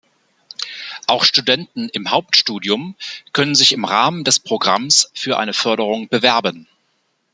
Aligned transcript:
Auch 1.05 1.23
Studenten 1.25 1.87
im 1.89 2.09
Hauptstudium 2.09 2.95
können 3.33 3.53
sich 3.53 3.71
im 3.71 3.85
Rahmen 3.85 4.23
des 4.23 4.39
Programms 4.39 5.11
für 5.13 5.37
eine 5.37 5.53
Förderung 5.53 6.07
bewerben. 6.09 6.67